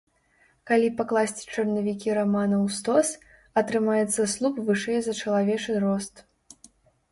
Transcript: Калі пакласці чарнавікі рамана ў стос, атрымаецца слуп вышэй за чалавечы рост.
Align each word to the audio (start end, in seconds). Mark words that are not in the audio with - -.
Калі 0.69 0.87
пакласці 1.01 1.43
чарнавікі 1.55 2.15
рамана 2.19 2.57
ў 2.65 2.79
стос, 2.79 3.07
атрымаецца 3.63 4.21
слуп 4.35 4.55
вышэй 4.73 4.99
за 5.11 5.19
чалавечы 5.21 5.71
рост. 5.89 6.27